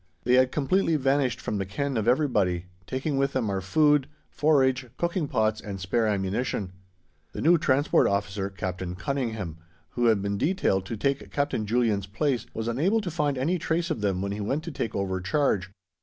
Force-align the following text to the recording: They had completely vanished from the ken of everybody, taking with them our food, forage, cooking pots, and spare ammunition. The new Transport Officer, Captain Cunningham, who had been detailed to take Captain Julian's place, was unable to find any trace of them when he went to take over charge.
They 0.23 0.33
had 0.33 0.51
completely 0.51 0.95
vanished 0.95 1.39
from 1.39 1.59
the 1.59 1.65
ken 1.67 1.95
of 1.95 2.07
everybody, 2.07 2.65
taking 2.87 3.17
with 3.17 3.33
them 3.33 3.51
our 3.51 3.61
food, 3.61 4.07
forage, 4.31 4.87
cooking 4.97 5.27
pots, 5.27 5.61
and 5.61 5.79
spare 5.79 6.07
ammunition. 6.07 6.73
The 7.33 7.41
new 7.43 7.59
Transport 7.59 8.07
Officer, 8.07 8.49
Captain 8.49 8.95
Cunningham, 8.95 9.59
who 9.91 10.07
had 10.07 10.19
been 10.23 10.39
detailed 10.39 10.87
to 10.87 10.97
take 10.97 11.29
Captain 11.29 11.67
Julian's 11.67 12.07
place, 12.07 12.47
was 12.51 12.67
unable 12.67 12.99
to 12.99 13.11
find 13.11 13.37
any 13.37 13.59
trace 13.59 13.91
of 13.91 14.01
them 14.01 14.23
when 14.23 14.31
he 14.31 14.41
went 14.41 14.63
to 14.63 14.71
take 14.71 14.95
over 14.95 15.21
charge. 15.21 15.69